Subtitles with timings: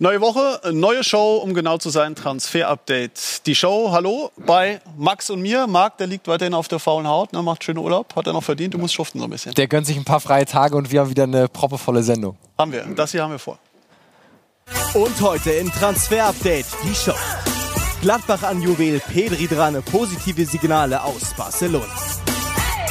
[0.00, 3.46] Neue Woche, neue Show, um genau zu sein, Transfer-Update.
[3.46, 5.68] Die Show, hallo, bei Max und mir.
[5.68, 8.42] Marc, der liegt weiterhin auf der faulen Haut, ne, macht schönen Urlaub, hat er noch
[8.42, 9.54] verdient, du musst schuften so ein bisschen.
[9.54, 12.36] Der gönnt sich ein paar freie Tage und wir haben wieder eine proppevolle Sendung.
[12.58, 13.56] Haben wir, das hier haben wir vor.
[14.94, 17.14] Und heute in Transfer-Update die Show.
[18.02, 21.86] Gladbach an Juwel, Pedri dran, positive Signale aus Barcelona.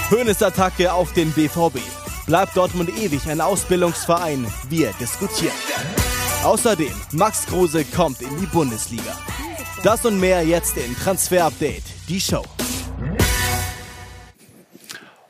[0.08, 1.80] Höhnes-Attacke auf den BVB.
[2.28, 4.48] Bleibt Dortmund ewig ein Ausbildungsverein?
[4.70, 5.52] Wir diskutieren.
[6.44, 9.18] Außerdem, Max Kruse kommt in die Bundesliga.
[9.82, 12.44] Das und mehr jetzt in Transfer Update, die Show.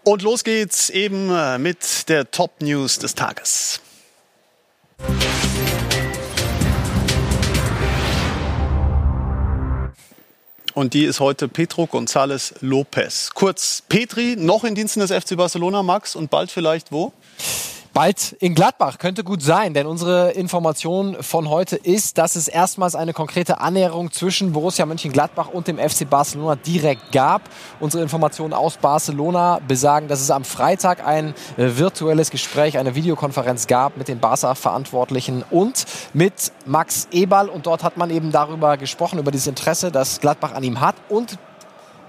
[0.04, 3.80] Und los geht's eben äh, mit der Top News des Tages.
[10.74, 13.30] Und die ist heute Pedro González Lopez.
[13.36, 17.14] Kurz, Petri noch in Diensten des FC Barcelona, Max, und bald vielleicht wo?
[17.94, 22.96] Bald in Gladbach könnte gut sein, denn unsere Information von heute ist, dass es erstmals
[22.96, 27.44] eine konkrete Annäherung zwischen Borussia Mönchengladbach und dem FC Barcelona direkt gab.
[27.80, 33.68] Unsere Informationen aus Barcelona besagen, dass es am Freitag ein äh, virtuelles Gespräch, eine Videokonferenz
[33.68, 35.86] gab mit den Barca-Verantwortlichen und
[36.16, 37.48] mit Max Eberl.
[37.48, 40.96] Und dort hat man eben darüber gesprochen, über dieses Interesse, das Gladbach an ihm hat
[41.10, 41.38] und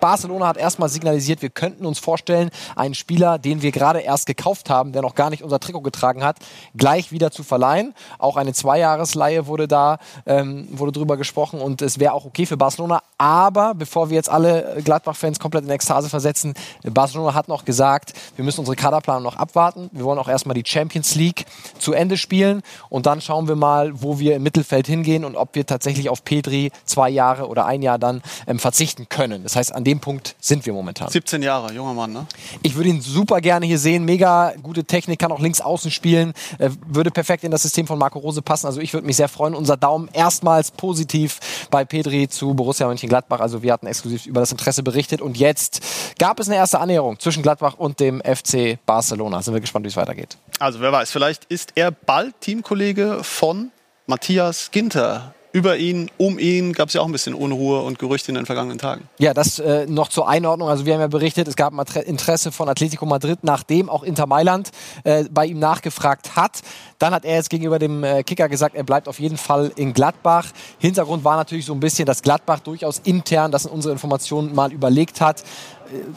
[0.04, 4.68] Barcelona hat erstmal signalisiert, wir könnten uns vorstellen, einen Spieler, den wir gerade erst gekauft
[4.68, 6.36] haben, der noch gar nicht unser Trikot getragen hat,
[6.76, 7.94] gleich wieder zu verleihen.
[8.18, 12.58] Auch eine Zweijahresleihe wurde da ähm, wurde drüber gesprochen und es wäre auch okay für
[12.58, 13.02] Barcelona.
[13.16, 18.44] Aber bevor wir jetzt alle Gladbach-Fans komplett in Ekstase versetzen, Barcelona hat noch gesagt, wir
[18.44, 19.88] müssen unsere Kaderplanung noch abwarten.
[19.92, 21.46] Wir wollen auch erstmal die Champions League
[21.78, 22.60] zu Ende spielen
[22.90, 26.24] und dann schauen wir mal, wo wir im Mittelfeld hingehen und ob wir tatsächlich auf
[26.24, 29.44] Petri zwei Jahre oder ein Jahr dann ähm, verzichten können.
[29.44, 31.08] Das heißt, an dem dem Punkt sind wir momentan.
[31.08, 32.26] 17 Jahre, junger Mann, ne?
[32.62, 34.04] Ich würde ihn super gerne hier sehen.
[34.04, 36.32] Mega gute Technik, kann auch links außen spielen.
[36.58, 38.66] Äh, würde perfekt in das System von Marco Rose passen.
[38.66, 39.54] Also ich würde mich sehr freuen.
[39.54, 43.40] Unser Daumen erstmals positiv bei Pedri zu Borussia Mönchengladbach.
[43.40, 45.20] Also wir hatten exklusiv über das Interesse berichtet.
[45.20, 45.80] Und jetzt
[46.18, 49.42] gab es eine erste Annäherung zwischen Gladbach und dem FC Barcelona.
[49.42, 50.36] Sind wir gespannt, wie es weitergeht.
[50.58, 53.70] Also wer weiß, vielleicht ist er bald Teamkollege von
[54.06, 58.32] Matthias Ginter über ihn, um ihn gab es ja auch ein bisschen Unruhe und Gerüchte
[58.32, 59.08] in den vergangenen Tagen.
[59.18, 60.68] Ja, das äh, noch zur Einordnung.
[60.68, 64.72] Also wir haben ja berichtet, es gab Interesse von Atletico Madrid, nachdem auch Inter Mailand
[65.04, 66.62] äh, bei ihm nachgefragt hat.
[66.98, 69.94] Dann hat er jetzt gegenüber dem äh, Kicker gesagt, er bleibt auf jeden Fall in
[69.94, 70.46] Gladbach.
[70.80, 74.72] Hintergrund war natürlich so ein bisschen, dass Gladbach durchaus intern, das sind unsere Informationen, mal
[74.72, 75.44] überlegt hat,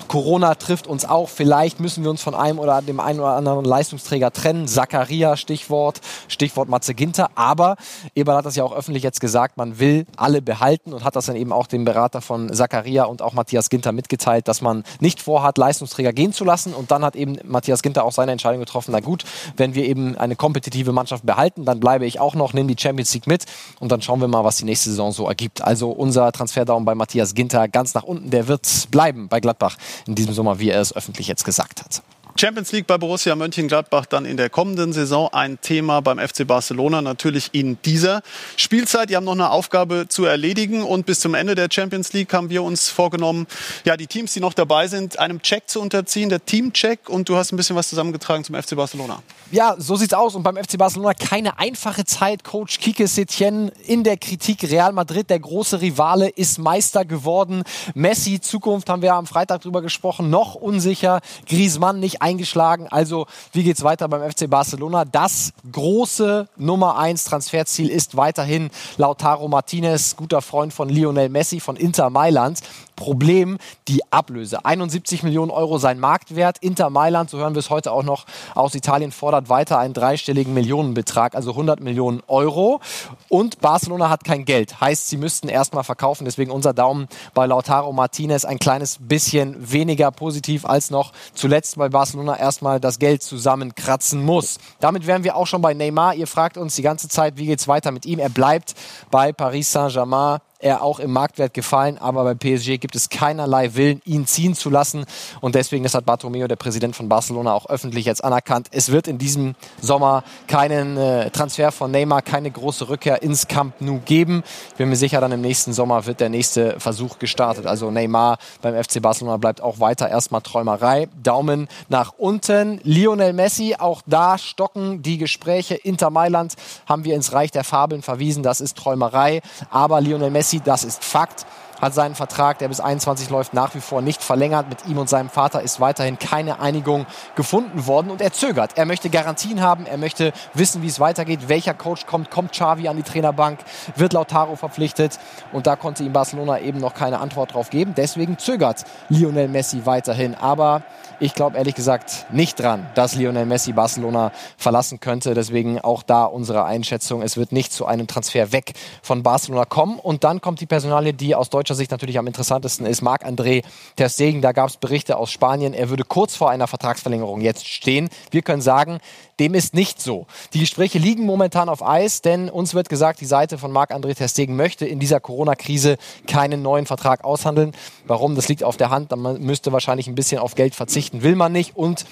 [0.08, 1.30] Corona trifft uns auch.
[1.30, 4.68] Vielleicht müssen wir uns von einem oder dem einen oder anderen Leistungsträger trennen.
[4.68, 7.30] Zakaria, Stichwort, Stichwort Matze Ginter.
[7.36, 7.78] Aber
[8.16, 11.26] Eberl hat das ja auch öffentlich jetzt gesagt, man will alle behalten und hat das
[11.26, 15.22] dann eben auch dem Berater von Zakaria und auch Matthias Ginter mitgeteilt, dass man nicht
[15.22, 16.74] vorhat, Leistungsträger gehen zu lassen.
[16.74, 18.92] Und dann hat eben Matthias Ginter auch seine Entscheidung getroffen.
[18.92, 19.26] Na gut,
[19.58, 23.14] wenn wir eben eine kompetitive Mannschaft behalten, dann bleibe ich auch noch, nehme die Champions
[23.14, 23.46] League mit
[23.80, 25.62] und dann schauen wir mal, was die nächste Saison so ergibt.
[25.62, 29.67] Also unser Transferdaum bei Matthias Ginter ganz nach unten, der wird bleiben bei Gladbach
[30.06, 32.02] in diesem Sommer, wie er es öffentlich jetzt gesagt hat.
[32.40, 37.02] Champions League bei Borussia Mönchengladbach dann in der kommenden Saison ein Thema beim FC Barcelona
[37.02, 38.22] natürlich in dieser
[38.58, 39.10] Spielzeit.
[39.10, 42.50] Die haben noch eine Aufgabe zu erledigen und bis zum Ende der Champions League haben
[42.52, 43.48] wir uns vorgenommen,
[43.86, 47.38] ja, die Teams, die noch dabei sind, einem Check zu unterziehen, der Teamcheck und du
[47.38, 49.24] hast ein bisschen was zusammengetragen zum FC Barcelona.
[49.50, 52.44] Ja, so sieht's aus und beim FC Barcelona keine einfache Zeit.
[52.44, 54.64] Coach Kike Setien in der Kritik.
[54.70, 57.64] Real Madrid, der große Rivale, ist Meister geworden.
[57.96, 61.22] Messi, Zukunft haben wir am Freitag drüber gesprochen, noch unsicher.
[61.48, 62.88] Griezmann nicht eingeschlagen.
[62.90, 65.06] Also, wie geht's weiter beim FC Barcelona?
[65.06, 71.78] Das große Nummer 1 Transferziel ist weiterhin Lautaro Martinez, guter Freund von Lionel Messi von
[71.78, 72.60] Inter Mailand.
[72.98, 74.66] Problem die Ablöse.
[74.66, 76.58] 71 Millionen Euro sein Marktwert.
[76.60, 78.26] Inter Mailand, so hören wir es heute auch noch
[78.56, 82.82] aus Italien, fordert weiter einen dreistelligen Millionenbetrag, also 100 Millionen Euro.
[83.30, 84.82] Und Barcelona hat kein Geld.
[84.82, 86.26] Heißt, sie müssten erstmal verkaufen.
[86.26, 91.90] Deswegen unser Daumen bei Lautaro Martinez ein kleines bisschen weniger positiv als noch zuletzt bei
[91.90, 94.58] Barcelona erstmal das Geld zusammenkratzen muss.
[94.80, 96.16] Damit wären wir auch schon bei Neymar.
[96.16, 98.18] Ihr fragt uns die ganze Zeit, wie geht es weiter mit ihm?
[98.18, 98.74] Er bleibt
[99.12, 104.02] bei Paris Saint-Germain er auch im Marktwert gefallen, aber bei PSG gibt es keinerlei Willen,
[104.06, 105.06] ihn ziehen zu lassen.
[105.42, 108.68] Und deswegen, das hat Bartomeu, der Präsident von Barcelona, auch öffentlich jetzt anerkannt.
[108.72, 113.80] Es wird in diesem Sommer keinen äh, Transfer von Neymar, keine große Rückkehr ins Camp
[113.82, 114.44] Nou geben.
[114.70, 117.66] Ich bin mir sicher, dann im nächsten Sommer wird der nächste Versuch gestartet.
[117.66, 121.08] Also Neymar beim FC Barcelona bleibt auch weiter erstmal Träumerei.
[121.22, 122.80] Daumen nach unten.
[122.84, 125.76] Lionel Messi, auch da stocken die Gespräche.
[125.76, 126.56] Inter Mailand
[126.88, 128.44] haben wir ins Reich der Fabeln verwiesen.
[128.44, 129.42] Das ist Träumerei.
[129.70, 131.46] Aber Lionel Messi Messi, das ist Fakt,
[131.82, 134.70] hat seinen Vertrag, der bis 21 läuft, nach wie vor nicht verlängert.
[134.70, 138.78] Mit ihm und seinem Vater ist weiterhin keine Einigung gefunden worden und er zögert.
[138.78, 142.88] Er möchte Garantien haben, er möchte wissen, wie es weitergeht, welcher Coach kommt, kommt Xavi
[142.88, 143.60] an die Trainerbank,
[143.96, 145.20] wird Lautaro verpflichtet
[145.52, 147.94] und da konnte ihm Barcelona eben noch keine Antwort drauf geben.
[147.96, 150.36] Deswegen zögert Lionel Messi weiterhin.
[150.36, 150.84] Aber
[151.20, 155.34] ich glaube ehrlich gesagt nicht dran, dass Lionel Messi Barcelona verlassen könnte.
[155.34, 157.22] Deswegen auch da unsere Einschätzung.
[157.22, 160.00] Es wird nicht zu einem Transfer weg von Barcelona kommen.
[160.00, 163.02] Und dann kommt die Personalie, die aus deutscher Sicht natürlich am interessantesten ist.
[163.02, 163.62] Marc-André
[163.98, 165.74] Ter Stegen, da gab es Berichte aus Spanien.
[165.74, 168.08] Er würde kurz vor einer Vertragsverlängerung jetzt stehen.
[168.32, 169.00] Wir können sagen,
[169.42, 170.28] dem ist nicht so.
[170.54, 174.30] Die Gespräche liegen momentan auf Eis, denn uns wird gesagt, die Seite von Marc-André Ter
[174.30, 177.74] Stegen möchte in dieser Corona-Krise keinen neuen Vertrag aushandeln.
[178.06, 178.36] Warum?
[178.36, 179.14] Das liegt auf der Hand.
[179.14, 181.76] Man müsste wahrscheinlich ein bisschen auf Geld verzichten, will man nicht.
[181.76, 182.06] Und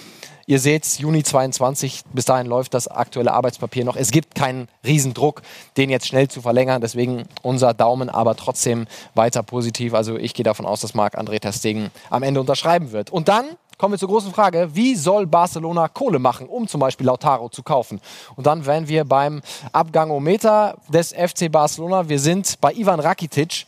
[0.48, 3.96] Ihr seht, Juni 22, bis dahin läuft das aktuelle Arbeitspapier noch.
[3.96, 5.42] Es gibt keinen Riesendruck,
[5.76, 6.82] den jetzt schnell zu verlängern.
[6.82, 9.96] Deswegen unser Daumen aber trotzdem weiter positiv.
[9.96, 13.10] Also ich gehe davon aus, dass Marc-André Ter Stegen am Ende unterschreiben wird.
[13.10, 13.46] Und dann
[13.80, 17.64] kommen wir zur großen Frage, wie soll Barcelona Kohle machen, um zum Beispiel Lautaro zu
[17.64, 18.00] kaufen?
[18.36, 22.08] Und dann wären wir beim Abgangometer des FC Barcelona.
[22.08, 23.66] Wir sind bei Ivan Rakitic.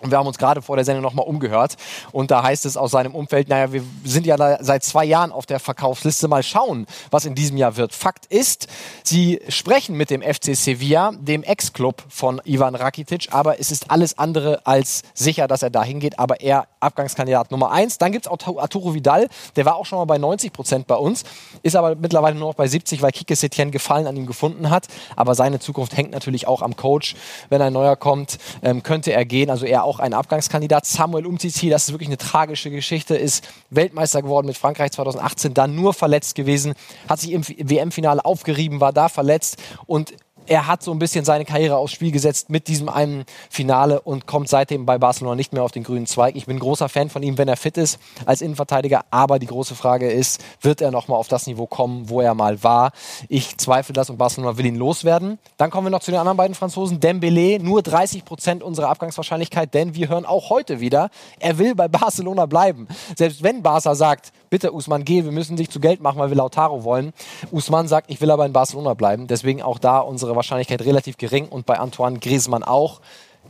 [0.00, 1.76] Und wir haben uns gerade vor der Sendung nochmal umgehört.
[2.12, 5.46] Und da heißt es aus seinem Umfeld, naja, wir sind ja seit zwei Jahren auf
[5.46, 6.28] der Verkaufsliste.
[6.28, 7.94] Mal schauen, was in diesem Jahr wird.
[7.94, 8.68] Fakt ist,
[9.02, 13.28] sie sprechen mit dem FC Sevilla, dem Ex-Club von Ivan Rakitic.
[13.32, 16.18] Aber es ist alles andere als sicher, dass er dahin geht.
[16.18, 17.98] Aber er Abgangskandidat Nummer eins.
[17.98, 19.28] Dann gibt's auch Arturo Vidal.
[19.56, 21.24] Der war auch schon mal bei 90 Prozent bei uns.
[21.62, 24.86] Ist aber mittlerweile nur noch bei 70, weil Kike Setien Gefallen an ihm gefunden hat.
[25.16, 27.16] Aber seine Zukunft hängt natürlich auch am Coach.
[27.48, 29.50] Wenn ein neuer kommt, ähm, könnte er gehen.
[29.50, 30.86] Also er auch ein Abgangskandidat.
[30.86, 35.74] Samuel Umtiti, das ist wirklich eine tragische Geschichte, ist Weltmeister geworden mit Frankreich 2018, dann
[35.74, 36.74] nur verletzt gewesen,
[37.08, 39.56] hat sich im WM-Finale aufgerieben, war da verletzt
[39.86, 40.14] und
[40.48, 44.26] er hat so ein bisschen seine Karriere aufs Spiel gesetzt mit diesem einen Finale und
[44.26, 46.36] kommt seitdem bei Barcelona nicht mehr auf den grünen Zweig.
[46.36, 49.02] Ich bin großer Fan von ihm, wenn er fit ist als Innenverteidiger.
[49.10, 52.62] Aber die große Frage ist, wird er nochmal auf das Niveau kommen, wo er mal
[52.64, 52.92] war?
[53.28, 55.38] Ich zweifle das und Barcelona will ihn loswerden.
[55.58, 56.98] Dann kommen wir noch zu den anderen beiden Franzosen.
[56.98, 61.10] Dembele, nur 30 Prozent unserer Abgangswahrscheinlichkeit, denn wir hören auch heute wieder,
[61.40, 62.88] er will bei Barcelona bleiben.
[63.16, 66.36] Selbst wenn Barca sagt, bitte Usman, geh, wir müssen dich zu Geld machen, weil wir
[66.36, 67.12] Lautaro wollen.
[67.50, 69.26] Usman sagt, ich will aber in Barcelona bleiben.
[69.26, 73.00] Deswegen auch da unsere Wahrscheinlichkeit relativ gering und bei Antoine Griezmann auch.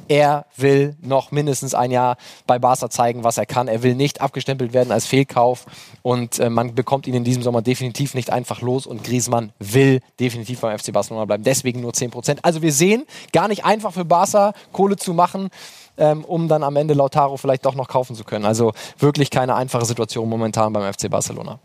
[0.06, 3.66] Er will noch mindestens ein Jahr bei Barca zeigen, was er kann.
[3.68, 5.66] Er will nicht abgestempelt werden als Fehlkauf
[6.02, 10.00] und äh, man bekommt ihn in diesem Sommer definitiv nicht einfach los und Griezmann will
[10.20, 11.42] definitiv beim FC Barcelona bleiben.
[11.42, 12.44] Deswegen nur 10 Prozent.
[12.44, 15.50] Also wir sehen, gar nicht einfach für Barca Kohle zu machen
[15.98, 18.44] ähm, um dann am Ende Lautaro vielleicht doch noch kaufen zu können.
[18.44, 21.58] Also wirklich keine einfache Situation momentan beim FC Barcelona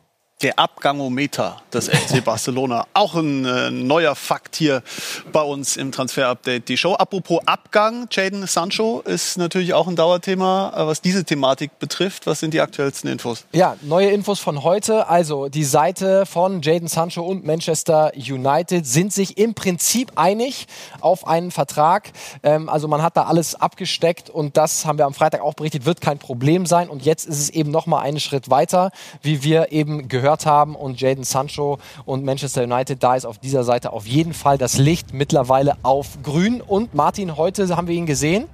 [0.43, 2.85] der Abgangometer des FC Barcelona.
[2.93, 4.83] Auch ein äh, neuer Fakt hier
[5.31, 6.67] bei uns im Transfer-Update.
[6.69, 6.93] Die Show.
[6.93, 12.27] Apropos Abgang, Jaden Sancho ist natürlich auch ein Dauerthema, äh, was diese Thematik betrifft.
[12.27, 13.45] Was sind die aktuellsten Infos?
[13.53, 15.07] Ja, neue Infos von heute.
[15.07, 20.67] Also die Seite von Jaden Sancho und Manchester United sind sich im Prinzip einig
[20.99, 22.11] auf einen Vertrag.
[22.43, 25.85] Ähm, also man hat da alles abgesteckt und das haben wir am Freitag auch berichtet,
[25.85, 26.89] wird kein Problem sein.
[26.89, 28.91] Und jetzt ist es eben noch mal einen Schritt weiter,
[29.21, 33.37] wie wir eben gehört gehört haben und Jaden Sancho und Manchester United, da ist auf
[33.37, 36.61] dieser Seite auf jeden Fall das Licht mittlerweile auf grün.
[36.61, 38.45] Und Martin, heute haben wir ihn gesehen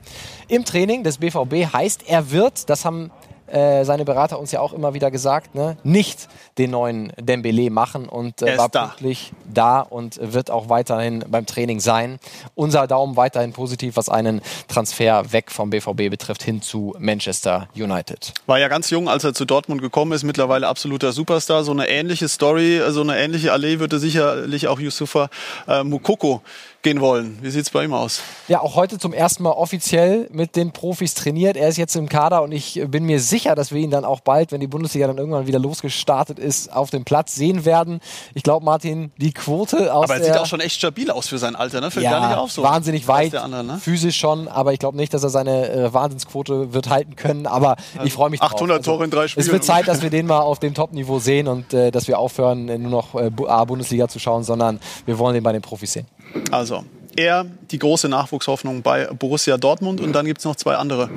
[0.49, 3.11] im Training des BVB, heißt er wird, das haben
[3.51, 8.07] äh, seine Berater uns ja auch immer wieder gesagt, ne, nicht den neuen Dembele machen
[8.07, 8.87] und äh, war da.
[8.87, 12.19] pünktlich da und wird auch weiterhin beim Training sein.
[12.55, 18.33] Unser Daumen weiterhin positiv, was einen Transfer weg vom BVB betrifft, hin zu Manchester United.
[18.45, 21.63] War ja ganz jung, als er zu Dortmund gekommen ist, mittlerweile absoluter Superstar.
[21.63, 25.29] So eine ähnliche Story, so eine ähnliche Allee würde sicherlich auch Yusufa
[25.67, 26.41] äh, Mukoko
[26.81, 27.37] gehen wollen.
[27.41, 28.21] Wie sieht es bei ihm aus?
[28.47, 31.57] Ja, auch heute zum ersten Mal offiziell mit den Profis trainiert.
[31.57, 34.21] Er ist jetzt im Kader und ich bin mir sicher, dass wir ihn dann auch
[34.21, 37.99] bald, wenn die Bundesliga dann irgendwann wieder losgestartet ist, auf dem Platz sehen werden.
[38.33, 40.05] Ich glaube, Martin, die Quote aus.
[40.05, 41.91] Aber er sieht auch schon echt stabil aus für sein Alter, ne?
[41.91, 42.63] Fällt ja, gar nicht auf so.
[42.63, 43.77] Wahnsinnig weit, andere, ne?
[43.77, 47.45] physisch schon, aber ich glaube nicht, dass er seine äh, Wahnsinnsquote wird halten können.
[47.45, 48.85] Aber also ich freue mich 800 drauf.
[48.85, 49.45] Tore in drei Spielen.
[49.45, 52.19] Es wird Zeit, dass wir den mal auf dem Top-Niveau sehen und äh, dass wir
[52.19, 56.07] aufhören, nur noch äh, A-Bundesliga zu schauen, sondern wir wollen den bei den Profis sehen.
[56.51, 56.83] Also,
[57.19, 61.09] er die große Nachwuchshoffnung bei Borussia Dortmund und dann gibt es noch zwei andere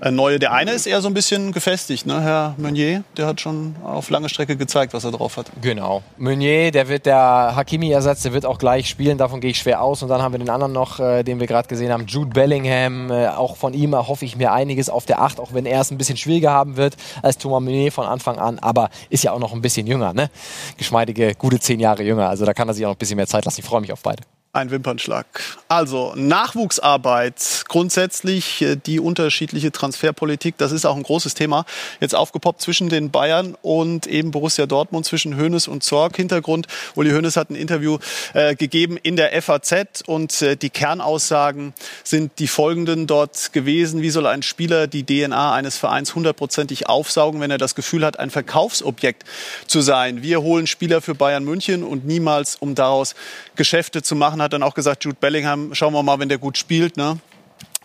[0.00, 0.38] äh, neue.
[0.38, 2.20] Der eine ist eher so ein bisschen gefestigt, ne?
[2.20, 5.46] Herr Meunier, der hat schon auf lange Strecke gezeigt, was er drauf hat.
[5.60, 6.02] Genau.
[6.16, 10.02] Meunier, der wird der Hakimi-Ersatz, der wird auch gleich spielen, davon gehe ich schwer aus.
[10.02, 13.10] Und dann haben wir den anderen noch, äh, den wir gerade gesehen haben, Jude Bellingham.
[13.10, 15.90] Äh, auch von ihm erhoffe ich mir einiges auf der Acht, auch wenn er es
[15.90, 19.38] ein bisschen schwieriger haben wird als Thomas Meunier von Anfang an, aber ist ja auch
[19.38, 20.30] noch ein bisschen jünger, ne?
[20.76, 22.28] Geschmeidige, gute zehn Jahre jünger.
[22.28, 23.60] Also da kann er sich auch noch ein bisschen mehr Zeit lassen.
[23.60, 24.22] Ich freue mich auf beide.
[24.52, 25.26] Ein Wimpernschlag.
[25.68, 31.64] Also Nachwuchsarbeit, grundsätzlich äh, die unterschiedliche Transferpolitik, das ist auch ein großes Thema.
[32.00, 36.16] Jetzt aufgepoppt zwischen den Bayern und eben Borussia Dortmund, zwischen Hoeneß und Zorg.
[36.16, 36.66] Hintergrund,
[36.96, 37.98] Uli Hoeneß hat ein Interview
[38.34, 44.02] äh, gegeben in der FAZ und äh, die Kernaussagen sind die folgenden dort gewesen.
[44.02, 48.18] Wie soll ein Spieler die DNA eines Vereins hundertprozentig aufsaugen, wenn er das Gefühl hat,
[48.18, 49.22] ein Verkaufsobjekt
[49.68, 50.22] zu sein?
[50.22, 53.14] Wir holen Spieler für Bayern München und niemals, um daraus
[53.54, 56.58] Geschäfte zu machen hat dann auch gesagt, Jude Bellingham, schauen wir mal, wenn der gut
[56.58, 57.18] spielt, ne?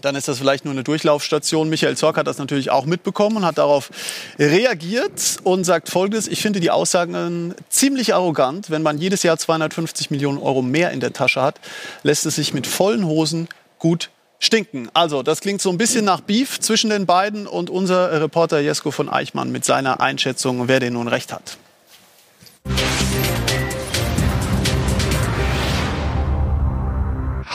[0.01, 1.69] dann ist das vielleicht nur eine Durchlaufstation.
[1.69, 3.89] Michael Zorc hat das natürlich auch mitbekommen und hat darauf
[4.37, 6.27] reagiert und sagt Folgendes.
[6.27, 8.69] Ich finde die Aussagen ziemlich arrogant.
[8.69, 11.59] Wenn man jedes Jahr 250 Millionen Euro mehr in der Tasche hat,
[12.03, 13.47] lässt es sich mit vollen Hosen
[13.79, 14.09] gut
[14.39, 14.89] stinken.
[14.93, 18.91] Also, das klingt so ein bisschen nach Beef zwischen den beiden und unser Reporter Jesko
[18.91, 21.57] von Eichmann mit seiner Einschätzung, wer denn nun recht hat.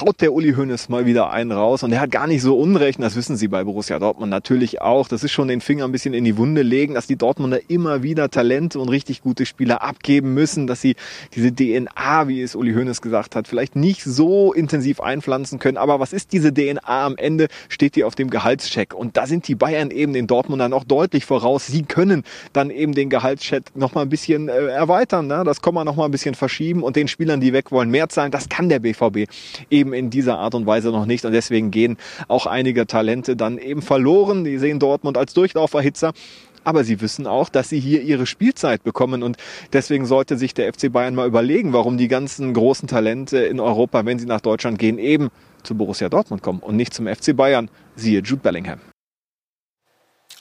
[0.01, 3.01] Haut der Uli Hoeneß mal wieder einen raus und er hat gar nicht so unrecht,
[3.03, 5.09] das wissen sie bei Borussia Dortmund natürlich auch.
[5.09, 8.03] Das ist schon den Finger ein bisschen in die Wunde legen, dass die Dortmunder immer
[8.03, 10.97] wieder Talente und richtig gute Spieler abgeben müssen, dass sie
[11.35, 15.77] diese DNA, wie es Uli Hoeneß gesagt hat, vielleicht nicht so intensiv einpflanzen können.
[15.77, 17.49] Aber was ist diese DNA am Ende?
[17.69, 18.95] Steht die auf dem Gehaltscheck.
[18.95, 21.67] Und da sind die Bayern eben den Dortmundern auch deutlich voraus.
[21.67, 25.27] Sie können dann eben den Gehaltscheck noch ein bisschen äh, erweitern.
[25.27, 25.43] Ne?
[25.45, 28.09] Das kann man noch mal ein bisschen verschieben und den Spielern, die weg wollen, mehr
[28.09, 28.31] zahlen.
[28.31, 29.31] Das kann der BVB
[29.71, 31.25] eben eben in dieser Art und Weise noch nicht.
[31.25, 31.97] Und deswegen gehen
[32.29, 34.45] auch einige Talente dann eben verloren.
[34.45, 36.13] Die sehen Dortmund als Durchlauferhitzer
[36.63, 39.39] aber sie wissen auch, dass sie hier ihre Spielzeit bekommen und
[39.73, 44.05] deswegen sollte sich der FC Bayern mal überlegen, warum die ganzen großen Talente in Europa,
[44.05, 45.31] wenn sie nach Deutschland gehen, eben
[45.63, 48.79] zu Borussia Dortmund kommen und nicht zum FC Bayern, siehe Jude Bellingham.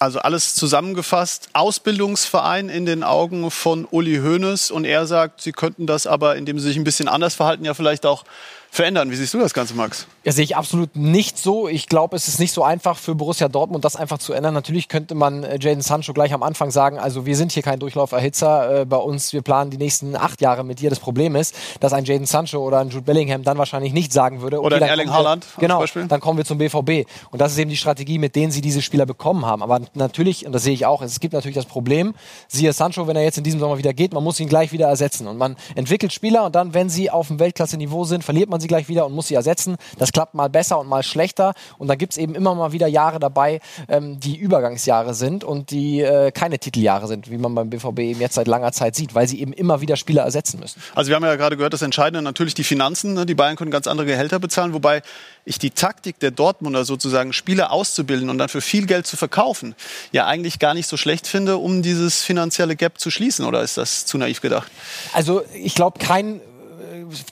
[0.02, 5.88] Also alles zusammengefasst, Ausbildungsverein in den Augen von Uli Hoeneß und er sagt, sie könnten
[5.88, 8.24] das aber, indem sie sich ein bisschen anders verhalten, ja vielleicht auch
[8.72, 9.12] verändern.
[9.12, 10.08] Wie siehst du das Ganze, Max?
[10.24, 11.68] Ja, sehe ich absolut nicht so.
[11.68, 14.54] Ich glaube, es ist nicht so einfach für Borussia Dortmund, das einfach zu ändern.
[14.54, 17.80] Natürlich könnte man äh, Jaden Sancho gleich am Anfang sagen, also wir sind hier kein
[17.80, 20.90] Durchlauferhitzer äh, bei uns, wir planen die nächsten acht Jahre mit dir.
[20.90, 24.42] Das Problem ist, dass ein Jaden Sancho oder ein Jude Bellingham dann wahrscheinlich nicht sagen
[24.42, 24.62] würde.
[24.62, 25.46] Oder ein Erling Haaland.
[25.58, 27.08] Genau, dann kommen wir zum BVB.
[27.32, 29.64] Und das ist eben die Strategie, mit denen sie diese Spieler bekommen haben.
[29.64, 32.14] Aber natürlich, und das sehe ich auch, es gibt natürlich das Problem,
[32.48, 34.88] siehe Sancho, wenn er jetzt in diesem Sommer wieder geht, man muss ihn gleich wieder
[34.88, 35.28] ersetzen.
[35.28, 38.68] Und man entwickelt Spieler und dann, wenn sie auf dem Weltklasse-Niveau sind, verliert man sie
[38.68, 39.78] gleich wieder und muss sie ersetzen.
[39.98, 41.54] Das klappt mal besser und mal schlechter.
[41.78, 45.72] Und da gibt es eben immer mal wieder Jahre dabei, ähm, die Übergangsjahre sind und
[45.72, 49.16] die äh, keine Titeljahre sind, wie man beim BVB eben jetzt seit langer Zeit sieht,
[49.16, 50.82] weil sie eben immer wieder Spieler ersetzen müssen.
[50.96, 53.14] Also wir haben ja gerade gehört, das Entscheidende natürlich die Finanzen.
[53.14, 53.26] Ne?
[53.26, 55.02] Die Bayern können ganz andere Gehälter bezahlen, wobei
[55.46, 59.76] ich die Taktik der Dortmunder sozusagen Spieler auszubilden und dann für viel Geld zu verkaufen,
[60.12, 63.46] ja eigentlich gar nicht so schlecht finde, um dieses finanzielle Gap zu schließen.
[63.46, 64.72] Oder ist das zu naiv gedacht?
[65.14, 66.42] Also ich glaube, kein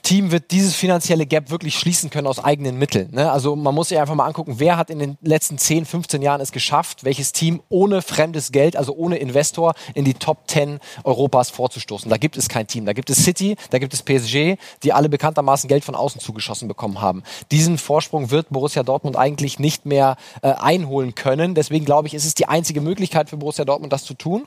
[0.02, 3.10] Team wird dieses finanzielle Gap wirklich schließen können aus eigenen Mitteln.
[3.12, 3.30] Ne?
[3.30, 6.40] Also man muss sich einfach mal angucken, wer hat in den letzten 10, 15 Jahren
[6.40, 11.50] es geschafft, welches Team ohne fremdes Geld, also ohne Investor, in die Top 10 Europas
[11.50, 12.10] vorzustoßen.
[12.10, 12.86] Da gibt es kein Team.
[12.86, 16.68] Da gibt es City, da gibt es PSG, die alle bekanntermaßen Geld von außen zugeschossen
[16.68, 17.22] bekommen haben.
[17.50, 21.54] Diesen Vorsprung wird Borussia Dortmund eigentlich nicht mehr äh, einholen können.
[21.54, 24.46] Deswegen glaube ich, ist es die einzige Möglichkeit für Borussia Dortmund, das zu tun.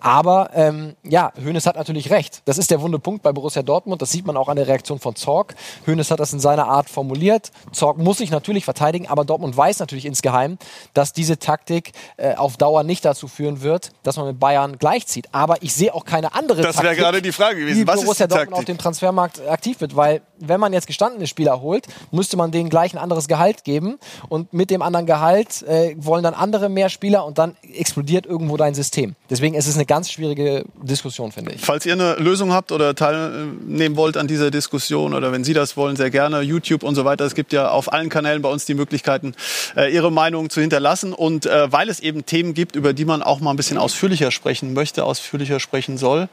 [0.00, 2.42] Aber ähm, ja, Hoeneß hat natürlich recht.
[2.44, 4.02] Das ist der wunde Punkt bei Borussia Dortmund.
[4.02, 5.54] Das sieht man auch an der Reaktion von Zorg.
[5.86, 7.50] Hoeneß hat das in seiner Art formuliert.
[7.72, 10.58] Zorg muss sich natürlich verteidigen, aber Dortmund weiß natürlich insgeheim,
[10.94, 15.28] dass diese Taktik äh, auf Dauer nicht dazu führen wird, dass man mit Bayern gleichzieht.
[15.32, 17.80] Aber ich sehe auch keine andere das Taktik, gerade die Frage gewesen.
[17.80, 19.96] wie Was Borussia ist die Dortmund auf dem Transfermarkt aktiv wird.
[19.96, 23.98] Weil wenn man jetzt gestandene Spieler holt, müsste man denen gleich ein anderes Gehalt geben
[24.28, 28.56] und mit dem anderen Gehalt äh, wollen dann andere mehr Spieler und dann explodiert irgendwo
[28.56, 29.14] dein System.
[29.28, 31.60] Deswegen ist es eine ganz schwierige Diskussion, finde ich.
[31.60, 35.76] Falls ihr eine Lösung habt oder teilnehmen wollt an dieser Diskussion oder wenn Sie das
[35.76, 36.40] wollen, sehr gerne.
[36.40, 37.24] YouTube und so weiter.
[37.24, 39.34] Es gibt ja auf allen Kanälen bei uns die Möglichkeiten,
[39.76, 41.12] äh, Ihre Meinung zu hinterlassen.
[41.12, 44.30] Und äh, weil es eben Themen gibt, über die man auch mal ein bisschen ausführlicher
[44.30, 46.28] sprechen möchte, ausführlicher sprechen soll,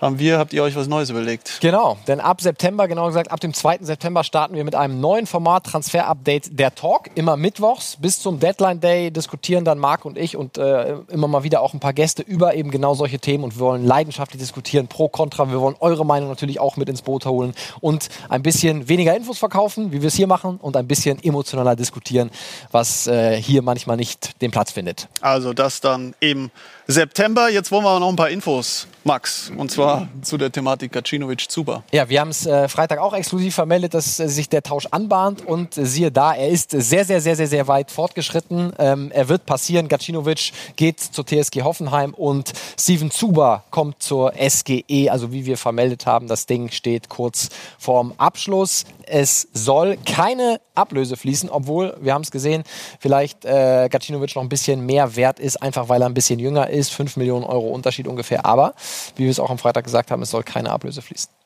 [0.00, 1.58] haben wir, habt ihr euch was Neues überlegt.
[1.60, 3.78] Genau, denn ab September, genau gesagt, ab dem 2.
[3.80, 7.10] September starten wir mit einem neuen Format Transfer-Update der Talk.
[7.14, 11.42] Immer mittwochs bis zum Deadline Day diskutieren dann Marc und ich und äh, immer mal
[11.42, 14.88] wieder auch ein paar Gäste über eben genau solche Themen und wir wollen leidenschaftlich diskutieren,
[14.88, 15.50] pro, contra.
[15.50, 19.38] Wir wollen eure Meinung natürlich auch mit ins Boot holen und ein bisschen weniger Infos
[19.38, 22.30] verkaufen, wie wir es hier machen und ein bisschen emotionaler diskutieren,
[22.70, 25.08] was äh, hier manchmal nicht den Platz findet.
[25.20, 26.50] Also das dann im
[26.86, 27.48] September.
[27.48, 31.84] Jetzt wollen wir aber noch ein paar Infos, Max, und zwar zu der Thematik Gacinovic-Zuba.
[31.92, 35.44] Ja, wir haben es äh, Freitag auch exklusiv exklusiv vermeldet, dass sich der Tausch anbahnt
[35.44, 38.72] und siehe da, er ist sehr, sehr, sehr, sehr, sehr weit fortgeschritten.
[38.78, 39.88] Ähm, er wird passieren.
[39.88, 45.10] Gacinovic geht zur TSG Hoffenheim und Steven Zuber kommt zur SGE.
[45.10, 48.84] Also wie wir vermeldet haben, das Ding steht kurz vorm Abschluss.
[49.06, 52.62] Es soll keine Ablöse fließen, obwohl, wir haben es gesehen,
[53.00, 56.70] vielleicht äh, Gacinovic noch ein bisschen mehr wert ist, einfach weil er ein bisschen jünger
[56.70, 56.92] ist.
[56.92, 58.46] 5 Millionen Euro Unterschied ungefähr.
[58.46, 58.74] Aber,
[59.16, 61.41] wie wir es auch am Freitag gesagt haben, es soll keine Ablöse fließen.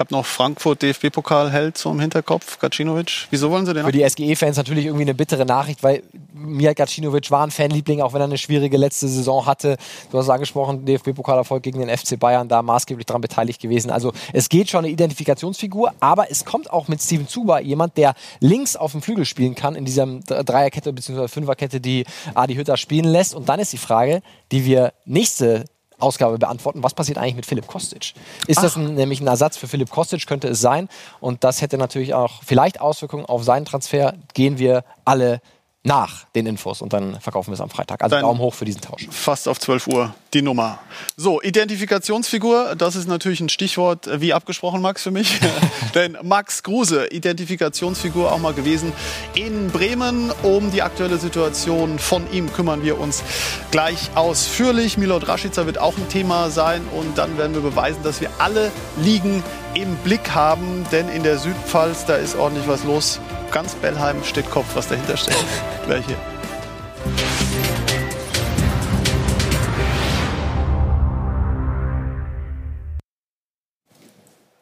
[0.00, 3.26] Habe noch Frankfurt DFB-Pokal hält so im Hinterkopf, Gacinovic.
[3.28, 3.84] Wieso wollen sie den?
[3.84, 6.02] Für die SGE-Fans natürlich irgendwie eine bittere Nachricht, weil
[6.32, 9.76] Mijat Gacinovic war ein Fanliebling, auch wenn er eine schwierige letzte Saison hatte.
[10.10, 13.90] Du hast angesprochen, DFB-Pokalerfolg gegen den FC Bayern, da maßgeblich daran beteiligt gewesen.
[13.90, 18.14] Also es geht schon eine Identifikationsfigur, aber es kommt auch mit Steven Zuber jemand, der
[18.40, 21.28] links auf dem Flügel spielen kann, in dieser Dreierkette bzw.
[21.28, 23.34] Fünferkette, die Adi Hütter spielen lässt.
[23.34, 25.66] Und dann ist die Frage, die wir nächste
[26.00, 26.82] Ausgabe beantworten.
[26.82, 28.14] Was passiert eigentlich mit Philipp Kostic?
[28.46, 28.62] Ist Ach.
[28.62, 30.26] das ein, nämlich ein Ersatz für Philipp Kostic?
[30.26, 30.88] Könnte es sein.
[31.20, 34.14] Und das hätte natürlich auch vielleicht Auswirkungen auf seinen Transfer.
[34.34, 35.40] Gehen wir alle
[35.82, 38.02] nach den Infos und dann verkaufen wir es am Freitag.
[38.02, 39.08] Also Dann Daumen hoch für diesen Tausch.
[39.10, 40.78] Fast auf 12 Uhr die Nummer.
[41.16, 45.40] So, Identifikationsfigur, das ist natürlich ein Stichwort, äh, wie abgesprochen, Max, für mich.
[45.94, 48.92] Denn Max Kruse, Identifikationsfigur auch mal gewesen
[49.34, 50.30] in Bremen.
[50.42, 53.22] Um die aktuelle Situation von ihm kümmern wir uns
[53.70, 54.98] gleich ausführlich.
[54.98, 58.70] Milot Rashica wird auch ein Thema sein und dann werden wir beweisen, dass wir alle
[58.98, 59.42] Ligen
[59.74, 60.84] im Blick haben.
[60.92, 63.18] Denn in der Südpfalz, da ist ordentlich was los
[63.50, 65.36] ganz Bellheim steht Kopf, was dahinter steht.
[65.86, 66.16] Gleich hier.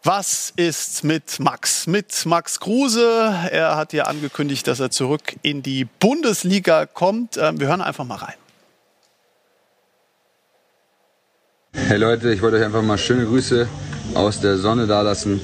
[0.05, 1.87] Was ist mit Max?
[1.87, 3.35] Mit Max Kruse.
[3.51, 7.37] Er hat ja angekündigt, dass er zurück in die Bundesliga kommt.
[7.37, 8.35] Ähm, wir hören einfach mal rein.
[11.75, 13.69] Hey Leute, ich wollte euch einfach mal schöne Grüße
[14.15, 15.43] aus der Sonne dalassen.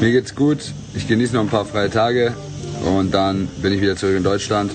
[0.00, 0.72] Mir geht's gut.
[0.94, 2.36] Ich genieße noch ein paar freie Tage.
[2.84, 4.72] Und dann bin ich wieder zurück in Deutschland.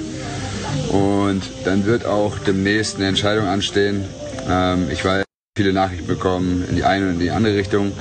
[0.90, 4.06] Und dann wird auch demnächst eine Entscheidung anstehen.
[4.50, 5.24] Ähm, ich werde
[5.56, 7.92] viele Nachrichten bekommen in die eine und in die andere Richtung.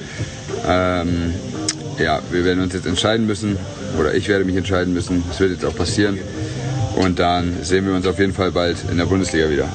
[0.66, 1.34] Ähm,
[1.98, 3.58] ja, wir werden uns jetzt entscheiden müssen.
[3.98, 5.22] Oder ich werde mich entscheiden müssen.
[5.28, 6.18] Das wird jetzt auch passieren.
[6.96, 9.68] Und dann sehen wir uns auf jeden Fall bald in der Bundesliga wieder.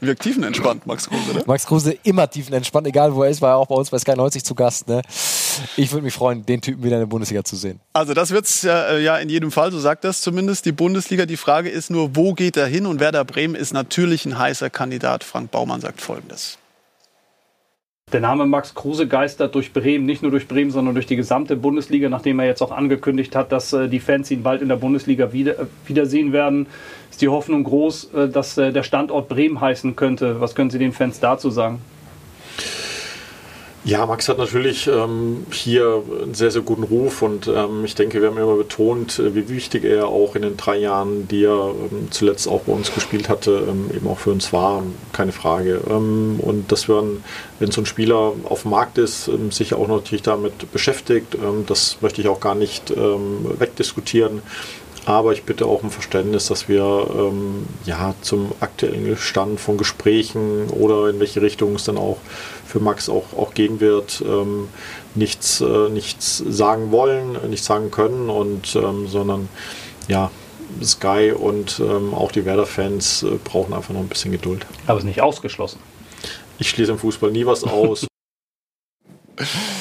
[0.00, 1.42] Wirkt tiefenentspannt, Max Kruse, ne?
[1.46, 4.16] Max Kruse immer tiefenentspannt, egal wo er ist, war er auch bei uns bei Sky
[4.16, 4.88] 90 zu Gast.
[4.88, 5.02] Ne?
[5.76, 7.80] Ich würde mich freuen, den Typen wieder in der Bundesliga zu sehen.
[7.92, 10.72] Also das wird es ja, äh, ja in jedem Fall, so sagt das zumindest die
[10.72, 11.26] Bundesliga.
[11.26, 12.86] Die Frage ist nur, wo geht er hin?
[12.86, 15.24] Und Werder Bremen ist natürlich ein heißer Kandidat.
[15.24, 16.58] Frank Baumann sagt Folgendes.
[18.12, 21.54] Der Name Max Kruse geistert durch Bremen, nicht nur durch Bremen, sondern durch die gesamte
[21.54, 24.76] Bundesliga, nachdem er jetzt auch angekündigt hat, dass äh, die Fans ihn bald in der
[24.76, 26.66] Bundesliga wieder, äh, wiedersehen werden.
[27.10, 30.40] Ist die Hoffnung groß, dass der Standort Bremen heißen könnte?
[30.40, 31.80] Was können Sie den Fans dazu sagen?
[33.82, 38.20] Ja, Max hat natürlich ähm, hier einen sehr, sehr guten Ruf und ähm, ich denke,
[38.20, 41.70] wir haben immer betont, äh, wie wichtig er auch in den drei Jahren, die er
[41.70, 44.82] ähm, zuletzt auch bei uns gespielt hatte, ähm, eben auch für uns war,
[45.14, 45.80] keine Frage.
[45.88, 47.02] Ähm, und dass wir,
[47.58, 51.96] wenn so ein Spieler auf dem Markt ist, ähm, sich auch natürlich damit beschäftigt, das
[52.02, 54.42] möchte ich auch gar nicht wegdiskutieren.
[55.06, 60.68] Aber ich bitte auch um Verständnis, dass wir ähm, ja zum aktuellen Stand von Gesprächen
[60.68, 62.18] oder in welche Richtung es dann auch
[62.66, 64.68] für Max auch, auch gehen wird, ähm,
[65.14, 69.48] nichts, äh, nichts sagen wollen, nichts sagen können und ähm, sondern
[70.06, 70.30] ja,
[70.82, 74.66] Sky und ähm, auch die Werder-Fans äh, brauchen einfach noch ein bisschen Geduld.
[74.86, 75.80] Aber es ist nicht ausgeschlossen.
[76.58, 78.06] Ich schließe im Fußball nie was aus.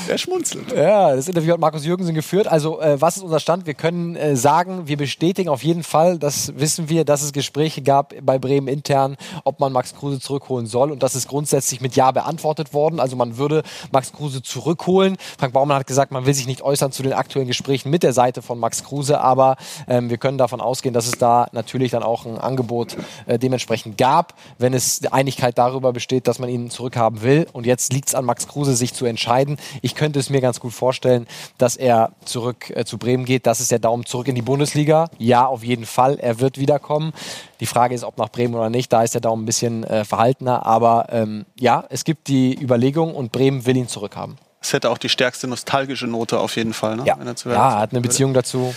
[0.08, 0.72] Er schmunzelt.
[0.72, 2.48] Ja, das Interview hat Markus Jürgensen geführt.
[2.48, 3.66] Also, äh, was ist unser Stand?
[3.66, 7.82] Wir können äh, sagen, wir bestätigen auf jeden Fall, das wissen wir, dass es Gespräche
[7.82, 10.92] gab bei Bremen intern, ob man Max Kruse zurückholen soll.
[10.92, 13.00] Und das ist grundsätzlich mit Ja beantwortet worden.
[13.00, 15.18] Also, man würde Max Kruse zurückholen.
[15.38, 18.14] Frank Baumann hat gesagt, man will sich nicht äußern zu den aktuellen Gesprächen mit der
[18.14, 19.22] Seite von Max Kruse.
[19.22, 23.38] Aber ähm, wir können davon ausgehen, dass es da natürlich dann auch ein Angebot äh,
[23.38, 27.48] dementsprechend gab, wenn es Einigkeit darüber besteht, dass man ihn zurückhaben will.
[27.54, 29.49] Und jetzt liegt es an Max Kruse, sich zu entscheiden.
[29.82, 33.48] Ich könnte es mir ganz gut vorstellen, dass er zurück äh, zu Bremen geht.
[33.48, 35.10] Das ist der Daumen zurück in die Bundesliga.
[35.18, 36.20] Ja, auf jeden Fall.
[36.20, 37.14] Er wird wiederkommen.
[37.60, 38.92] Die Frage ist, ob nach Bremen oder nicht.
[38.92, 40.66] Da ist der Daumen ein bisschen äh, verhaltener.
[40.66, 44.38] Aber ähm, ja, es gibt die Überlegung und Bremen will ihn zurückhaben.
[44.62, 46.98] Es hätte auch die stärkste nostalgische Note auf jeden Fall.
[46.98, 47.04] Ne?
[47.06, 48.74] Ja, er, ja, hat eine Beziehung dazu.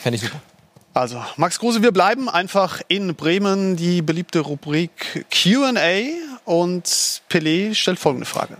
[0.00, 0.40] Fände ich super.
[0.94, 3.76] Also, Max Kruse, wir bleiben einfach in Bremen.
[3.76, 6.04] Die beliebte Rubrik QA.
[6.46, 6.86] Und
[7.28, 8.56] Pelé stellt folgende Frage.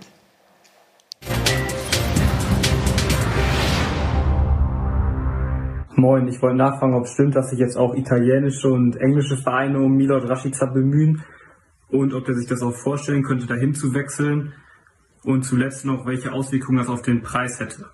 [5.98, 9.78] Moin, ich wollte nachfragen, ob es stimmt, dass sich jetzt auch italienische und englische Vereine
[9.78, 11.24] um Milot Rashica bemühen
[11.88, 14.52] und ob er sich das auch vorstellen könnte, dahin zu wechseln
[15.24, 17.86] und zuletzt noch, welche Auswirkungen das auf den Preis hätte.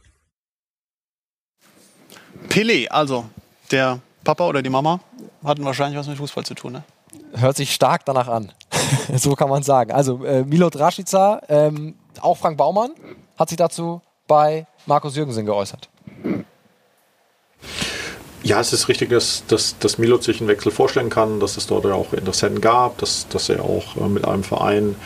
[2.49, 3.25] Pelé, also
[3.71, 4.99] der Papa oder die Mama
[5.45, 6.85] hatten wahrscheinlich was mit Fußball zu tun, ne?
[7.35, 8.51] Hört sich stark danach an.
[9.15, 9.93] so kann man sagen.
[9.93, 12.91] Also äh, Milot Rashica, ähm, auch Frank Baumann
[13.39, 15.89] hat sich dazu bei Markus Jürgensen geäußert.
[18.45, 21.69] Ja, es ist richtig, dass, dass, dass Milot sich einen Wechsel vorstellen kann, dass es
[21.69, 24.97] dort auch Interessenten gab, dass, dass er auch äh, mit einem Verein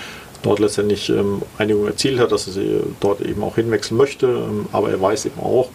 [0.42, 4.26] dort letztendlich ähm, Einigung erzielt hat, dass er sie dort eben auch hinwechseln möchte.
[4.26, 5.68] Ähm, aber er weiß eben auch,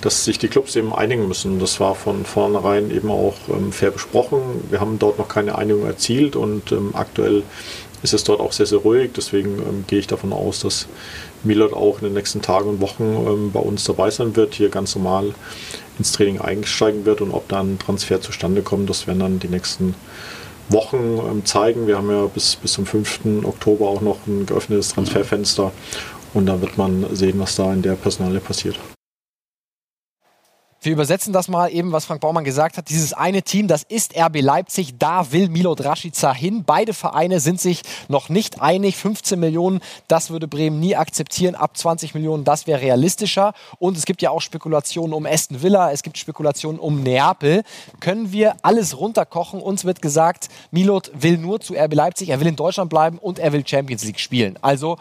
[0.00, 1.60] dass sich die Clubs eben einigen müssen.
[1.60, 4.40] Das war von vornherein eben auch ähm, fair besprochen.
[4.70, 7.44] Wir haben dort noch keine Einigung erzielt und ähm, aktuell
[8.02, 9.12] ist es dort auch sehr, sehr ruhig.
[9.16, 10.88] Deswegen ähm, gehe ich davon aus, dass
[11.44, 14.96] Milot auch in den nächsten Tagen und Wochen bei uns dabei sein wird, hier ganz
[14.96, 15.34] normal
[15.98, 19.48] ins Training einsteigen wird und ob da ein Transfer zustande kommt, das werden dann die
[19.48, 19.94] nächsten
[20.68, 21.86] Wochen ähm, zeigen.
[21.86, 23.44] Wir haben ja bis, bis zum 5.
[23.44, 25.72] Oktober auch noch ein geöffnetes Transferfenster
[26.32, 28.78] und da wird man sehen, was da in der Personalie passiert.
[30.84, 32.90] Wir übersetzen das mal eben, was Frank Baumann gesagt hat.
[32.90, 34.98] Dieses eine Team, das ist RB Leipzig.
[34.98, 36.62] Da will Milo Draschica hin.
[36.66, 38.98] Beide Vereine sind sich noch nicht einig.
[38.98, 41.54] 15 Millionen, das würde Bremen nie akzeptieren.
[41.54, 43.54] Ab 20 Millionen, das wäre realistischer.
[43.78, 45.90] Und es gibt ja auch Spekulationen um Aston Villa.
[45.90, 47.62] Es gibt Spekulationen um Neapel.
[48.00, 49.62] Können wir alles runterkochen?
[49.62, 52.28] Uns wird gesagt, Milot will nur zu RB Leipzig.
[52.28, 54.58] Er will in Deutschland bleiben und er will Champions League spielen.
[54.60, 54.98] Also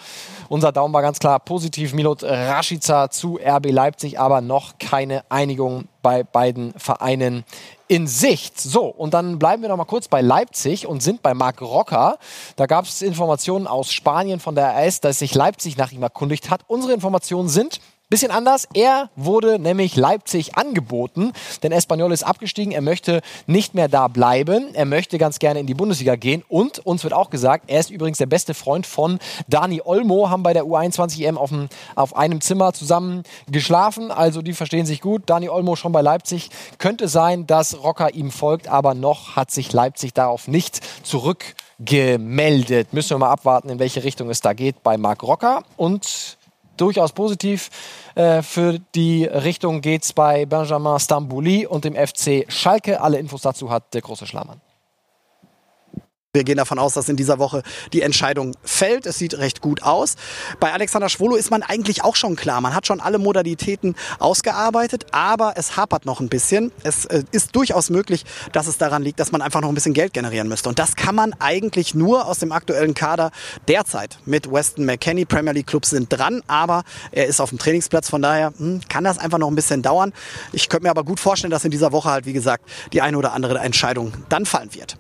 [0.48, 1.94] unser Daumen war ganz klar positiv.
[1.94, 7.44] Milot Rashica zu RB Leipzig, aber noch keine Einigung bei beiden Vereinen
[7.88, 8.60] in Sicht.
[8.60, 12.18] So, und dann bleiben wir noch mal kurz bei Leipzig und sind bei Marc Rocker.
[12.56, 16.50] Da gab es Informationen aus Spanien von der RS, dass sich Leipzig nach ihm erkundigt
[16.50, 16.62] hat.
[16.68, 17.80] Unsere Informationen sind,
[18.14, 23.88] Bisschen anders, er wurde nämlich Leipzig angeboten, denn Espanyol ist abgestiegen, er möchte nicht mehr
[23.88, 26.44] da bleiben, er möchte ganz gerne in die Bundesliga gehen.
[26.48, 30.44] Und uns wird auch gesagt, er ist übrigens der beste Freund von Dani Olmo, haben
[30.44, 31.50] bei der U21 EM auf,
[31.96, 35.24] auf einem Zimmer zusammen geschlafen, also die verstehen sich gut.
[35.26, 39.74] Dani Olmo schon bei Leipzig, könnte sein, dass Rocker ihm folgt, aber noch hat sich
[39.74, 42.94] Leipzig darauf nicht zurückgemeldet.
[42.94, 45.64] Müssen wir mal abwarten, in welche Richtung es da geht bei Marc Rocker.
[45.78, 46.38] Und
[46.78, 47.70] durchaus positiv.
[48.16, 53.02] Äh, für die Richtung geht es bei Benjamin Stambouli und dem FC Schalke.
[53.02, 54.62] Alle Infos dazu hat der große Schlamann.
[56.36, 57.62] Wir gehen davon aus, dass in dieser Woche
[57.94, 59.06] die Entscheidung fällt.
[59.06, 60.16] Es sieht recht gut aus.
[60.60, 62.60] Bei Alexander Schwolo ist man eigentlich auch schon klar.
[62.60, 66.72] Man hat schon alle Modalitäten ausgearbeitet, aber es hapert noch ein bisschen.
[66.82, 69.94] Es äh, ist durchaus möglich, dass es daran liegt, dass man einfach noch ein bisschen
[69.94, 70.70] Geld generieren müsste.
[70.70, 73.30] Und das kann man eigentlich nur aus dem aktuellen Kader
[73.68, 75.26] derzeit mit Weston McKenney.
[75.26, 78.10] Premier League Clubs sind dran, aber er ist auf dem Trainingsplatz.
[78.10, 80.14] Von daher hm, kann das einfach noch ein bisschen dauern.
[80.52, 83.20] Ich könnte mir aber gut vorstellen, dass in dieser Woche halt, wie gesagt, die eine
[83.20, 84.98] oder andere Entscheidung dann fallen wird.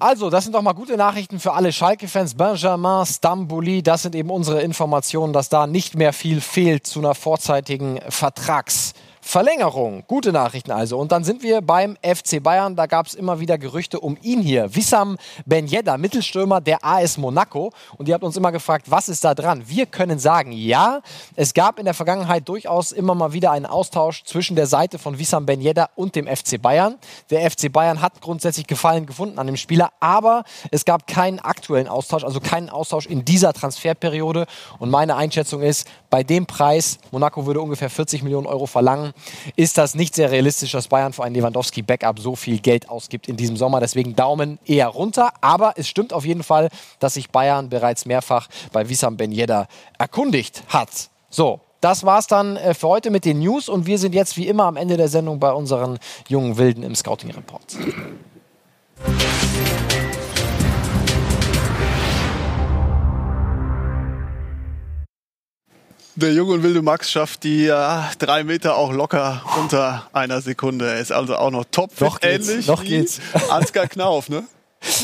[0.00, 2.34] Also, das sind doch mal gute Nachrichten für alle Schalke-Fans.
[2.34, 7.16] Benjamin Stambouli, das sind eben unsere Informationen, dass da nicht mehr viel fehlt zu einer
[7.16, 8.94] vorzeitigen Vertrags-
[9.28, 10.04] Verlängerung.
[10.06, 10.98] Gute Nachrichten also.
[10.98, 12.76] Und dann sind wir beim FC Bayern.
[12.76, 14.74] Da gab es immer wieder Gerüchte um ihn hier.
[14.74, 17.70] Wissam Ben Yedda, Mittelstürmer der AS Monaco.
[17.98, 19.64] Und ihr habt uns immer gefragt, was ist da dran?
[19.66, 21.02] Wir können sagen, ja,
[21.36, 25.18] es gab in der Vergangenheit durchaus immer mal wieder einen Austausch zwischen der Seite von
[25.18, 26.94] Wissam Ben Yedda und dem FC Bayern.
[27.28, 31.88] Der FC Bayern hat grundsätzlich Gefallen gefunden an dem Spieler, aber es gab keinen aktuellen
[31.88, 34.46] Austausch, also keinen Austausch in dieser Transferperiode.
[34.78, 39.12] Und meine Einschätzung ist, bei dem Preis, Monaco würde ungefähr 40 Millionen Euro verlangen,
[39.56, 43.36] ist das nicht sehr realistisch, dass Bayern für einen Lewandowski-Backup so viel Geld ausgibt in
[43.36, 43.80] diesem Sommer.
[43.80, 45.32] Deswegen Daumen eher runter.
[45.40, 46.68] Aber es stimmt auf jeden Fall,
[46.98, 49.68] dass sich Bayern bereits mehrfach bei Wissam Ben Yedda
[49.98, 51.10] erkundigt hat.
[51.30, 54.48] So, das war's dann äh, für heute mit den News und wir sind jetzt wie
[54.48, 57.76] immer am Ende der Sendung bei unseren jungen Wilden im Scouting Report.
[66.20, 70.88] Der junge und wilde Max schafft die äh, drei Meter auch locker unter einer Sekunde.
[70.88, 73.20] Er ist also auch noch top Noch geht's, ähnlich noch geht's.
[73.50, 74.42] Ansgar Knauf, ne?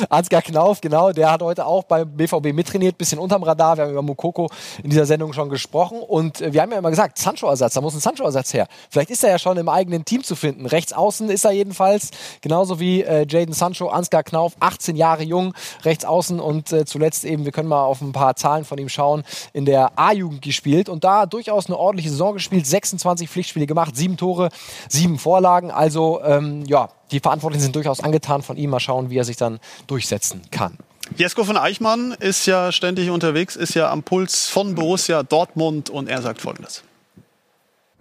[0.08, 3.76] Ansgar Knauf, genau, der hat heute auch beim BVB mittrainiert, bisschen unterm Radar.
[3.76, 4.48] Wir haben über Mukoko
[4.82, 7.94] in dieser Sendung schon gesprochen und äh, wir haben ja immer gesagt, Sancho-Ersatz, da muss
[7.94, 8.66] ein Sancho-Ersatz her.
[8.90, 10.66] Vielleicht ist er ja schon im eigenen Team zu finden.
[10.66, 12.10] Rechts außen ist er jedenfalls,
[12.40, 17.24] genauso wie äh, Jaden Sancho, Ansgar Knauf, 18 Jahre jung, rechts außen und äh, zuletzt
[17.24, 20.88] eben, wir können mal auf ein paar Zahlen von ihm schauen, in der A-Jugend gespielt
[20.88, 24.48] und da durchaus eine ordentliche Saison gespielt, 26 Pflichtspiele gemacht, sieben Tore,
[24.88, 28.70] sieben Vorlagen, also ähm, ja, die Verantwortlichen sind durchaus angetan von ihm.
[28.70, 30.78] Mal schauen, wie er sich dann durchsetzen kann.
[31.16, 36.08] Jesko von Eichmann ist ja ständig unterwegs, ist ja am Puls von Borussia Dortmund und
[36.08, 36.82] er sagt Folgendes.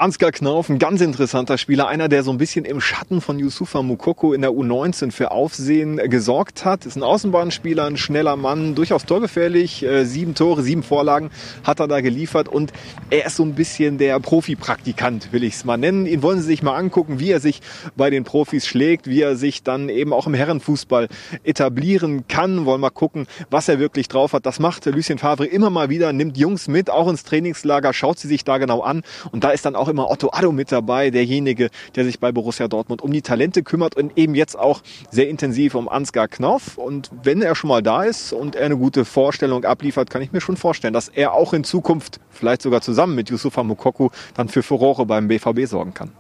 [0.04, 3.82] Ansgar Knauf, ein ganz interessanter Spieler, einer, der so ein bisschen im Schatten von Yusufa
[3.82, 6.86] Mukoko in der U19 für Aufsehen gesorgt hat.
[6.86, 9.82] Ist ein Außenbahnspieler, ein schneller Mann, durchaus torgefährlich.
[9.82, 11.32] Äh, sieben Tore, sieben Vorlagen
[11.64, 12.74] hat er da geliefert und
[13.12, 16.06] er ist so ein bisschen der Profi-Praktikant, will ich es mal nennen.
[16.06, 17.62] Ihn wollen Sie sich mal angucken, wie er sich
[17.96, 21.08] bei den Profis schlägt, wie er sich dann eben auch im Herrenfußball
[21.46, 22.66] etablieren kann.
[22.66, 24.46] Wollen mal gucken, was er wirklich drauf hat.
[24.46, 28.28] Das macht Lucien Favre immer mal wieder, nimmt Jungs mit, auch ins Trainingslager, schaut sie
[28.28, 31.70] sich da genau an und da ist dann auch immer Otto Addo mit dabei, derjenige,
[31.96, 35.76] der sich bei Borussia Dortmund um die Talente kümmert und eben jetzt auch sehr intensiv
[35.76, 36.80] um Ansgar Knauf.
[36.80, 40.32] Und wenn er schon mal da ist und er eine gute Vorstellung abliefert, kann ich
[40.32, 44.50] mir schon vorstellen, dass er auch in Zukunft, vielleicht sogar zusammen mit Yusufa Mukoku, dann
[44.50, 46.12] für Furore beim BVB sorgen kann.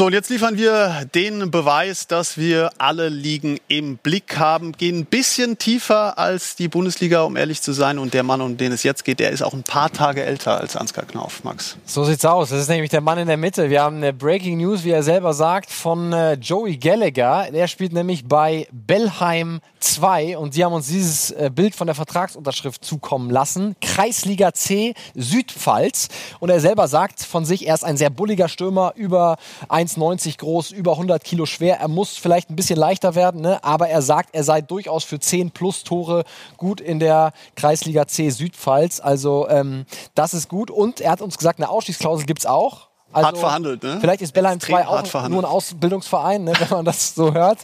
[0.00, 5.00] So, und jetzt liefern wir den Beweis, dass wir alle Ligen im Blick haben, gehen
[5.00, 7.98] ein bisschen tiefer als die Bundesliga, um ehrlich zu sein.
[7.98, 10.58] Und der Mann, um den es jetzt geht, der ist auch ein paar Tage älter
[10.58, 11.76] als Ansgar Knauf, Max.
[11.84, 12.48] So sieht's aus.
[12.48, 13.68] Das ist nämlich der Mann in der Mitte.
[13.68, 17.50] Wir haben eine Breaking News, wie er selber sagt, von äh, Joey Gallagher.
[17.52, 21.94] Der spielt nämlich bei Bellheim 2 und sie haben uns dieses äh, Bild von der
[21.94, 23.76] Vertragsunterschrift zukommen lassen.
[23.80, 26.08] Kreisliga C Südpfalz.
[26.38, 29.36] Und er selber sagt von sich, er ist ein sehr bulliger Stürmer, über
[29.68, 31.78] 1,90 groß, über 100 Kilo schwer.
[31.80, 33.62] Er muss vielleicht ein bisschen leichter werden, ne?
[33.64, 36.24] aber er sagt, er sei durchaus für 10 plus Tore
[36.56, 39.00] gut in der Kreisliga C Südpfalz.
[39.00, 40.70] Also ähm, das ist gut.
[40.70, 42.90] Und er hat uns gesagt, eine Ausstiegsklausel gibt es auch.
[43.12, 43.98] Also, hart verhandelt, ne?
[44.00, 47.58] Vielleicht ist Bellheim 2 auch nur ein Ausbildungsverein, ne, wenn man das so hört.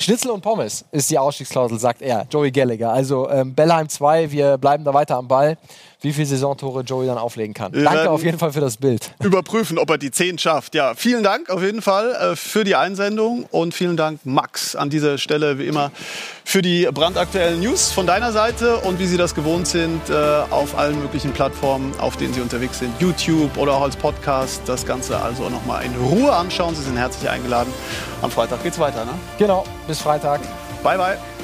[0.00, 2.90] Schnitzel und Pommes ist die Ausstiegsklausel, sagt er, Joey Gallagher.
[2.90, 5.58] Also ähm, Bellheim 2, wir bleiben da weiter am Ball
[6.02, 7.72] wie viele Saisontore Joey dann auflegen kann.
[7.72, 9.12] Wir Danke auf jeden Fall für das Bild.
[9.22, 10.74] Überprüfen, ob er die 10 schafft.
[10.74, 14.90] Ja, vielen Dank auf jeden Fall äh, für die Einsendung und vielen Dank, Max, an
[14.90, 15.90] dieser Stelle wie immer
[16.44, 20.14] für die brandaktuellen News von deiner Seite und wie Sie das gewohnt sind äh,
[20.50, 24.62] auf allen möglichen Plattformen, auf denen Sie unterwegs sind, YouTube oder auch als Podcast.
[24.66, 26.74] Das Ganze also nochmal in Ruhe anschauen.
[26.74, 27.72] Sie sind herzlich eingeladen.
[28.22, 29.12] Am Freitag geht's weiter, ne?
[29.38, 30.40] Genau, bis Freitag.
[30.84, 31.39] Bye, bye.